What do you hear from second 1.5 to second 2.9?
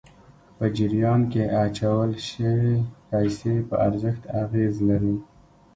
اچول شويې